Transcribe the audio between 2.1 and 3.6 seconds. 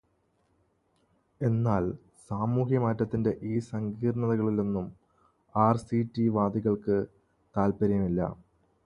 സാമൂഹ്യമാറ്റത്തിന്റെ ഈ